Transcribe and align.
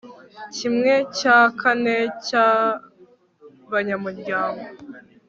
kimwe 0.55 0.93
cya 1.17 1.37
kane 1.59 1.97
cy 2.25 2.33
abanyamuryango 2.47 4.65